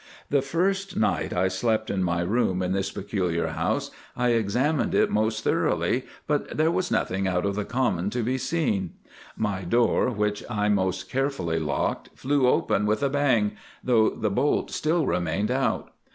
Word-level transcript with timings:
The 0.31 0.41
first 0.41 0.97
night 0.97 1.31
I 1.31 1.47
slept 1.47 1.91
in 1.91 2.01
my 2.03 2.21
room 2.21 2.63
in 2.63 2.71
this 2.71 2.89
peculiar 2.89 3.49
house 3.49 3.91
I 4.17 4.29
examined 4.29 4.95
it 4.95 5.11
most 5.11 5.43
thoroughly, 5.43 6.05
but 6.25 6.57
there 6.57 6.71
was 6.71 6.89
nothing 6.89 7.27
out 7.27 7.45
of 7.45 7.53
the 7.53 7.65
common 7.65 8.09
to 8.09 8.23
be 8.23 8.39
seen. 8.39 8.93
My 9.37 9.61
door, 9.61 10.09
which 10.09 10.43
I 10.49 10.69
most 10.69 11.07
carefully 11.07 11.59
locked, 11.59 12.09
flew 12.15 12.47
open 12.47 12.87
with 12.87 13.03
a 13.03 13.09
bang, 13.09 13.51
though 13.83 14.09
the 14.09 14.31
bolt 14.31 14.71
still 14.71 15.05
remained 15.05 15.51
out. 15.51 15.91